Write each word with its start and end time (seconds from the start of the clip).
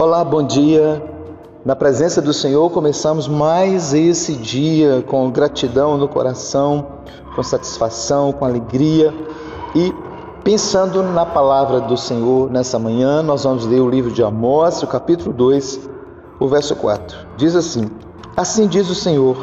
Olá, 0.00 0.22
bom 0.22 0.44
dia. 0.44 1.02
Na 1.64 1.74
presença 1.74 2.22
do 2.22 2.32
Senhor, 2.32 2.70
começamos 2.70 3.26
mais 3.26 3.92
esse 3.92 4.34
dia 4.34 5.02
com 5.04 5.28
gratidão 5.28 5.98
no 5.98 6.06
coração, 6.06 6.86
com 7.34 7.42
satisfação, 7.42 8.30
com 8.30 8.44
alegria 8.44 9.12
e 9.74 9.92
pensando 10.44 11.02
na 11.02 11.26
palavra 11.26 11.80
do 11.80 11.96
Senhor 11.96 12.48
nessa 12.48 12.78
manhã, 12.78 13.24
nós 13.24 13.42
vamos 13.42 13.66
ler 13.66 13.80
o 13.80 13.90
livro 13.90 14.12
de 14.12 14.22
Amós, 14.22 14.84
o 14.84 14.86
capítulo 14.86 15.32
2, 15.32 15.90
o 16.38 16.46
verso 16.46 16.76
4. 16.76 17.18
Diz 17.36 17.56
assim: 17.56 17.90
Assim 18.36 18.68
diz 18.68 18.88
o 18.88 18.94
Senhor: 18.94 19.36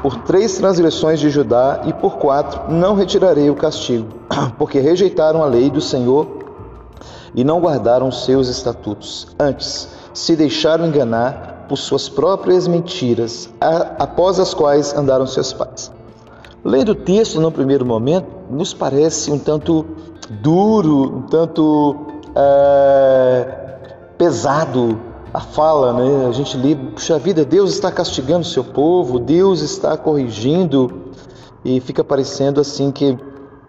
Por 0.00 0.16
três 0.22 0.56
transgressões 0.56 1.20
de 1.20 1.28
Judá 1.28 1.82
e 1.84 1.92
por 1.92 2.16
quatro 2.16 2.72
não 2.72 2.94
retirarei 2.94 3.50
o 3.50 3.54
castigo, 3.54 4.08
porque 4.56 4.80
rejeitaram 4.80 5.42
a 5.42 5.46
lei 5.46 5.68
do 5.68 5.82
Senhor 5.82 6.26
e 7.34 7.44
não 7.44 7.60
guardaram 7.60 8.10
seus 8.10 8.48
estatutos. 8.48 9.28
Antes, 9.38 9.97
se 10.12 10.36
deixaram 10.36 10.86
enganar 10.86 11.66
por 11.68 11.76
suas 11.76 12.08
próprias 12.08 12.66
mentiras, 12.66 13.50
após 13.98 14.40
as 14.40 14.54
quais 14.54 14.94
andaram 14.94 15.26
seus 15.26 15.52
pais. 15.52 15.92
Lendo 16.64 16.90
o 16.90 16.94
texto 16.94 17.40
no 17.40 17.52
primeiro 17.52 17.84
momento, 17.84 18.26
nos 18.50 18.74
parece 18.74 19.30
um 19.30 19.38
tanto 19.38 19.86
duro, 20.42 21.18
um 21.18 21.22
tanto 21.22 21.96
é, 22.34 23.76
pesado 24.16 24.98
a 25.32 25.40
fala, 25.40 25.92
né? 25.92 26.26
A 26.26 26.32
gente 26.32 26.56
lê, 26.56 26.74
puxa 26.74 27.18
vida, 27.18 27.44
Deus 27.44 27.70
está 27.70 27.92
castigando 27.92 28.40
o 28.40 28.48
seu 28.48 28.64
povo, 28.64 29.18
Deus 29.18 29.60
está 29.60 29.96
corrigindo, 29.96 31.12
e 31.64 31.80
fica 31.80 32.02
parecendo 32.02 32.60
assim 32.60 32.90
que 32.90 33.16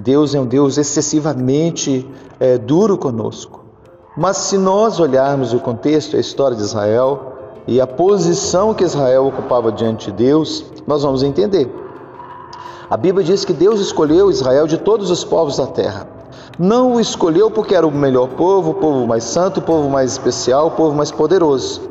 Deus 0.00 0.34
é 0.34 0.40
um 0.40 0.46
Deus 0.46 0.78
excessivamente 0.78 2.08
é, 2.40 2.58
duro 2.58 2.98
conosco. 2.98 3.63
Mas 4.16 4.36
se 4.36 4.56
nós 4.56 5.00
olharmos 5.00 5.52
o 5.52 5.58
contexto, 5.58 6.16
a 6.16 6.20
história 6.20 6.56
de 6.56 6.62
Israel 6.62 7.32
e 7.66 7.80
a 7.80 7.86
posição 7.86 8.72
que 8.72 8.84
Israel 8.84 9.26
ocupava 9.26 9.72
diante 9.72 10.12
de 10.12 10.12
Deus, 10.12 10.64
nós 10.86 11.02
vamos 11.02 11.24
entender. 11.24 11.68
A 12.88 12.96
Bíblia 12.96 13.24
diz 13.24 13.44
que 13.44 13.52
Deus 13.52 13.80
escolheu 13.80 14.30
Israel 14.30 14.68
de 14.68 14.78
todos 14.78 15.10
os 15.10 15.24
povos 15.24 15.56
da 15.56 15.66
terra. 15.66 16.06
Não 16.56 16.94
o 16.94 17.00
escolheu 17.00 17.50
porque 17.50 17.74
era 17.74 17.84
o 17.84 17.90
melhor 17.90 18.28
povo, 18.28 18.70
o 18.70 18.74
povo 18.74 19.04
mais 19.04 19.24
santo, 19.24 19.58
o 19.58 19.62
povo 19.62 19.90
mais 19.90 20.12
especial, 20.12 20.68
o 20.68 20.70
povo 20.72 20.94
mais 20.94 21.10
poderoso. 21.10 21.82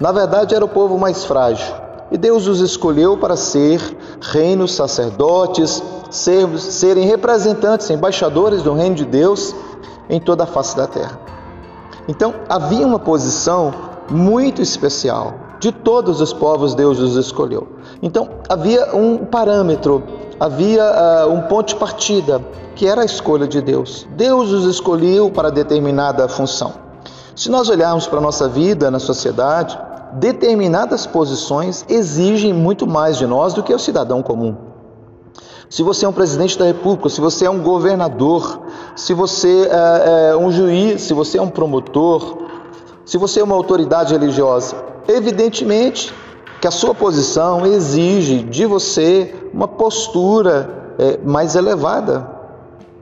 Na 0.00 0.10
verdade, 0.10 0.56
era 0.56 0.64
o 0.64 0.68
povo 0.68 0.98
mais 0.98 1.24
frágil. 1.24 1.72
E 2.10 2.18
Deus 2.18 2.48
os 2.48 2.60
escolheu 2.60 3.16
para 3.16 3.36
ser 3.36 3.80
reinos, 4.20 4.74
sacerdotes, 4.74 5.80
ser, 6.10 6.48
serem 6.58 7.06
representantes, 7.06 7.88
embaixadores 7.88 8.62
do 8.62 8.72
reino 8.72 8.96
de 8.96 9.04
Deus 9.04 9.54
em 10.10 10.18
toda 10.18 10.42
a 10.42 10.46
face 10.46 10.76
da 10.76 10.88
terra. 10.88 11.31
Então 12.08 12.34
havia 12.48 12.86
uma 12.86 12.98
posição 12.98 13.72
muito 14.10 14.60
especial. 14.60 15.34
De 15.60 15.70
todos 15.70 16.20
os 16.20 16.32
povos, 16.32 16.74
Deus 16.74 16.98
os 16.98 17.16
escolheu. 17.16 17.68
Então 18.02 18.28
havia 18.48 18.94
um 18.96 19.18
parâmetro, 19.18 20.02
havia 20.40 20.82
uh, 20.84 21.32
um 21.32 21.42
ponto 21.42 21.68
de 21.68 21.76
partida, 21.76 22.42
que 22.74 22.86
era 22.86 23.02
a 23.02 23.04
escolha 23.04 23.46
de 23.46 23.60
Deus. 23.60 24.06
Deus 24.16 24.50
os 24.50 24.64
escolheu 24.64 25.30
para 25.30 25.50
determinada 25.50 26.26
função. 26.26 26.72
Se 27.36 27.48
nós 27.48 27.68
olharmos 27.68 28.06
para 28.06 28.18
a 28.18 28.22
nossa 28.22 28.48
vida 28.48 28.90
na 28.90 28.98
sociedade, 28.98 29.78
determinadas 30.14 31.06
posições 31.06 31.84
exigem 31.88 32.52
muito 32.52 32.86
mais 32.86 33.16
de 33.16 33.26
nós 33.26 33.54
do 33.54 33.62
que 33.62 33.72
o 33.72 33.78
cidadão 33.78 34.22
comum. 34.22 34.71
Se 35.72 35.82
você 35.82 36.04
é 36.04 36.08
um 36.10 36.12
presidente 36.12 36.58
da 36.58 36.66
República, 36.66 37.08
se 37.08 37.18
você 37.18 37.46
é 37.46 37.50
um 37.50 37.62
governador, 37.62 38.60
se 38.94 39.14
você 39.14 39.70
é, 39.70 40.32
é 40.32 40.36
um 40.36 40.52
juiz, 40.52 41.00
se 41.00 41.14
você 41.14 41.38
é 41.38 41.42
um 41.42 41.48
promotor, 41.48 42.42
se 43.06 43.16
você 43.16 43.40
é 43.40 43.42
uma 43.42 43.54
autoridade 43.54 44.12
religiosa, 44.12 44.76
evidentemente 45.08 46.12
que 46.60 46.68
a 46.68 46.70
sua 46.70 46.94
posição 46.94 47.64
exige 47.64 48.42
de 48.42 48.66
você 48.66 49.34
uma 49.50 49.66
postura 49.66 50.94
é, 50.98 51.18
mais 51.24 51.56
elevada, 51.56 52.28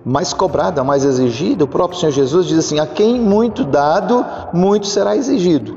mais 0.04 0.32
cobrada, 0.32 0.84
mais 0.84 1.04
exigida. 1.04 1.64
O 1.64 1.66
próprio 1.66 1.98
Senhor 1.98 2.12
Jesus 2.12 2.47
diz 2.47 2.58
assim: 2.60 2.78
a 2.78 2.87
quem 2.87 3.19
muito 3.20 3.64
dado, 3.64 4.25
muito 4.52 4.87
será 4.87 5.16
exigido. 5.16 5.75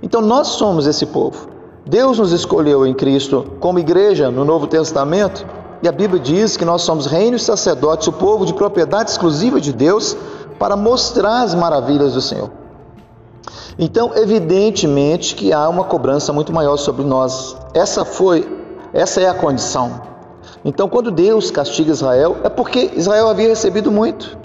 Então 0.00 0.20
nós 0.20 0.46
somos 0.46 0.86
esse 0.86 1.06
povo. 1.06 1.48
Deus 1.84 2.20
nos 2.20 2.30
escolheu 2.30 2.86
em 2.86 2.94
Cristo 2.94 3.56
como 3.58 3.80
igreja 3.80 4.30
no 4.30 4.44
Novo 4.44 4.68
Testamento 4.68 5.44
e 5.84 5.88
a 5.88 5.92
Bíblia 5.92 6.18
diz 6.18 6.56
que 6.56 6.64
nós 6.64 6.80
somos 6.80 7.04
reino 7.04 7.36
e 7.36 7.38
sacerdotes, 7.38 8.08
o 8.08 8.12
povo 8.12 8.46
de 8.46 8.54
propriedade 8.54 9.10
exclusiva 9.10 9.60
de 9.60 9.70
Deus, 9.70 10.16
para 10.58 10.76
mostrar 10.76 11.42
as 11.42 11.54
maravilhas 11.54 12.14
do 12.14 12.22
Senhor. 12.22 12.50
Então, 13.78 14.12
evidentemente 14.14 15.34
que 15.34 15.52
há 15.52 15.68
uma 15.68 15.84
cobrança 15.84 16.32
muito 16.32 16.54
maior 16.54 16.78
sobre 16.78 17.04
nós. 17.04 17.54
Essa 17.74 18.02
foi, 18.02 18.48
essa 18.94 19.20
é 19.20 19.28
a 19.28 19.34
condição. 19.34 20.00
Então, 20.64 20.88
quando 20.88 21.10
Deus 21.10 21.50
castiga 21.50 21.92
Israel, 21.92 22.38
é 22.42 22.48
porque 22.48 22.92
Israel 22.96 23.28
havia 23.28 23.48
recebido 23.48 23.92
muito. 23.92 24.38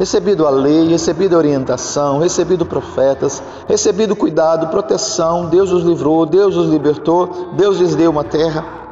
Recebido 0.00 0.48
a 0.48 0.50
lei, 0.50 0.88
recebido 0.88 1.36
a 1.36 1.38
orientação, 1.38 2.18
recebido 2.18 2.66
profetas, 2.66 3.40
recebido 3.68 4.16
cuidado, 4.16 4.66
proteção, 4.66 5.46
Deus 5.46 5.70
os 5.70 5.84
livrou, 5.84 6.26
Deus 6.26 6.56
os 6.56 6.68
libertou, 6.68 7.52
Deus 7.52 7.78
lhes 7.78 7.94
deu 7.94 8.10
uma 8.10 8.24
terra. 8.24 8.85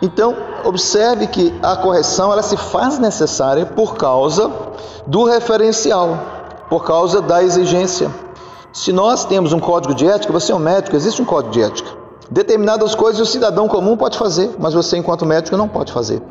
Então, 0.00 0.36
observe 0.64 1.26
que 1.26 1.52
a 1.62 1.76
correção 1.76 2.32
ela 2.32 2.42
se 2.42 2.56
faz 2.56 2.98
necessária 2.98 3.66
por 3.66 3.96
causa 3.96 4.50
do 5.06 5.24
referencial, 5.24 6.18
por 6.68 6.84
causa 6.84 7.20
da 7.20 7.42
exigência. 7.42 8.10
Se 8.72 8.92
nós 8.92 9.24
temos 9.24 9.52
um 9.52 9.58
código 9.58 9.94
de 9.94 10.06
ética, 10.06 10.32
você 10.32 10.52
é 10.52 10.54
um 10.54 10.60
médico, 10.60 10.94
existe 10.94 11.20
um 11.20 11.24
código 11.24 11.52
de 11.52 11.62
ética. 11.62 11.90
Determinadas 12.30 12.94
coisas 12.94 13.20
o 13.20 13.26
cidadão 13.26 13.66
comum 13.66 13.96
pode 13.96 14.18
fazer, 14.18 14.54
mas 14.58 14.74
você, 14.74 14.96
enquanto 14.98 15.26
médico, 15.26 15.56
não 15.56 15.66
pode 15.66 15.92
fazer. 15.92 16.22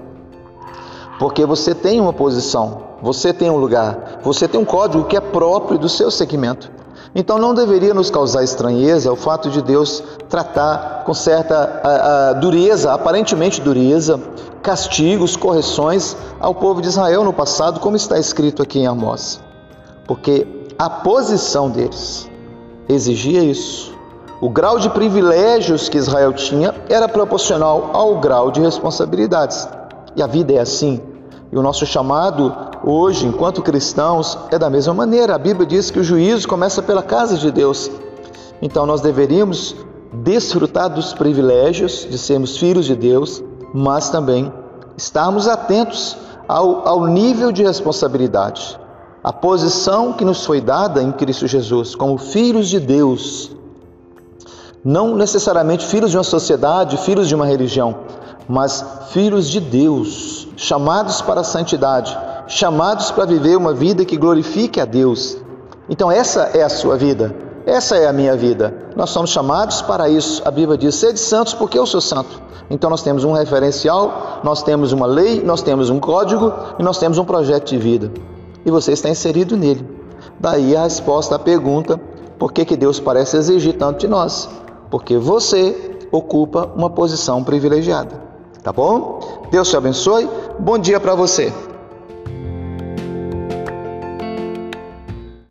Porque 1.19 1.45
você 1.45 1.73
tem 1.73 1.99
uma 1.99 2.13
posição, 2.13 2.83
você 3.01 3.33
tem 3.33 3.49
um 3.49 3.57
lugar, 3.57 4.19
você 4.23 4.47
tem 4.47 4.59
um 4.59 4.65
código 4.65 5.05
que 5.05 5.17
é 5.17 5.19
próprio 5.19 5.79
do 5.79 5.89
seu 5.89 6.11
segmento. 6.11 6.71
Então 7.19 7.39
não 7.39 7.51
deveria 7.51 7.95
nos 7.95 8.11
causar 8.11 8.43
estranheza 8.43 9.11
o 9.11 9.15
fato 9.15 9.49
de 9.49 9.59
Deus 9.59 10.03
tratar 10.29 11.03
com 11.03 11.15
certa 11.15 11.81
a, 11.83 12.29
a 12.29 12.33
dureza, 12.33 12.93
aparentemente 12.93 13.59
dureza, 13.59 14.21
castigos, 14.61 15.35
correções 15.35 16.15
ao 16.39 16.53
povo 16.53 16.79
de 16.79 16.89
Israel 16.89 17.23
no 17.23 17.33
passado, 17.33 17.79
como 17.79 17.95
está 17.95 18.19
escrito 18.19 18.61
aqui 18.61 18.77
em 18.77 18.85
Amós. 18.85 19.41
Porque 20.05 20.45
a 20.77 20.91
posição 20.91 21.71
deles 21.71 22.29
exigia 22.87 23.43
isso. 23.43 23.91
O 24.39 24.47
grau 24.47 24.77
de 24.77 24.87
privilégios 24.87 25.89
que 25.89 25.97
Israel 25.97 26.33
tinha 26.33 26.71
era 26.87 27.09
proporcional 27.09 27.89
ao 27.93 28.19
grau 28.19 28.51
de 28.51 28.61
responsabilidades. 28.61 29.67
E 30.15 30.21
a 30.21 30.27
vida 30.27 30.53
é 30.53 30.59
assim. 30.59 31.01
E 31.51 31.57
o 31.57 31.63
nosso 31.63 31.83
chamado 31.83 32.55
hoje, 32.83 33.25
enquanto 33.25 33.61
cristãos, 33.61 34.37
é 34.51 34.57
da 34.57 34.69
mesma 34.69 34.93
maneira. 34.93 35.35
A 35.35 35.39
Bíblia 35.39 35.65
diz 35.65 35.91
que 35.91 35.99
o 35.99 36.03
juízo 36.03 36.47
começa 36.47 36.81
pela 36.81 37.03
casa 37.03 37.37
de 37.37 37.51
Deus. 37.51 37.89
Então 38.61 38.85
nós 38.85 39.01
deveríamos 39.01 39.75
desfrutar 40.11 40.89
dos 40.89 41.13
privilégios 41.13 42.07
de 42.09 42.17
sermos 42.17 42.57
filhos 42.57 42.85
de 42.85 42.95
Deus, 42.95 43.43
mas 43.73 44.09
também 44.09 44.51
estarmos 44.97 45.47
atentos 45.47 46.17
ao, 46.47 46.87
ao 46.87 47.05
nível 47.05 47.51
de 47.51 47.63
responsabilidade, 47.63 48.79
a 49.23 49.33
posição 49.33 50.13
que 50.13 50.23
nos 50.23 50.45
foi 50.45 50.61
dada 50.61 51.03
em 51.03 51.11
Cristo 51.11 51.45
Jesus 51.45 51.93
como 51.93 52.17
filhos 52.17 52.69
de 52.69 52.79
Deus. 52.79 53.51
Não 54.83 55.15
necessariamente 55.15 55.85
filhos 55.85 56.11
de 56.11 56.17
uma 56.17 56.23
sociedade, 56.23 56.97
filhos 56.97 57.27
de 57.27 57.35
uma 57.35 57.45
religião, 57.45 57.95
mas 58.47 58.83
filhos 59.09 59.49
de 59.49 59.59
Deus, 59.59 60.47
chamados 60.55 61.21
para 61.21 61.41
a 61.41 61.43
santidade, 61.43 62.17
chamados 62.47 63.11
para 63.11 63.25
viver 63.25 63.57
uma 63.57 63.73
vida 63.73 64.05
que 64.05 64.17
glorifique 64.17 64.79
a 64.79 64.85
Deus. 64.85 65.37
Então, 65.89 66.11
essa 66.11 66.51
é 66.53 66.63
a 66.63 66.69
sua 66.69 66.97
vida, 66.97 67.35
essa 67.65 67.97
é 67.97 68.07
a 68.07 68.13
minha 68.13 68.35
vida. 68.35 68.73
Nós 68.95 69.09
somos 69.09 69.29
chamados 69.29 69.81
para 69.81 70.09
isso. 70.09 70.41
A 70.45 70.51
Bíblia 70.51 70.77
diz: 70.77 70.95
sede 70.95 71.19
santos, 71.19 71.53
porque 71.53 71.77
eu 71.77 71.85
sou 71.85 72.01
santo. 72.01 72.41
Então, 72.69 72.89
nós 72.89 73.01
temos 73.01 73.23
um 73.23 73.31
referencial, 73.31 74.41
nós 74.43 74.63
temos 74.63 74.91
uma 74.91 75.05
lei, 75.05 75.41
nós 75.43 75.61
temos 75.61 75.89
um 75.89 75.99
código 75.99 76.51
e 76.77 76.83
nós 76.83 76.97
temos 76.97 77.17
um 77.17 77.25
projeto 77.25 77.69
de 77.69 77.77
vida. 77.77 78.11
E 78.65 78.71
você 78.71 78.91
está 78.91 79.09
inserido 79.09 79.55
nele. 79.55 79.87
Daí 80.39 80.75
a 80.75 80.83
resposta 80.83 81.35
à 81.35 81.39
pergunta: 81.39 81.99
por 82.37 82.51
que, 82.51 82.65
que 82.65 82.75
Deus 82.75 82.99
parece 82.99 83.37
exigir 83.37 83.77
tanto 83.77 83.99
de 83.99 84.07
nós? 84.07 84.49
Porque 84.89 85.17
você 85.17 85.97
ocupa 86.11 86.69
uma 86.75 86.89
posição 86.89 87.43
privilegiada. 87.43 88.27
Tá 88.63 88.73
bom? 88.73 89.19
Deus 89.49 89.69
te 89.69 89.77
abençoe. 89.77 90.29
Bom 90.59 90.77
dia 90.77 90.99
para 90.99 91.15
você. 91.15 91.53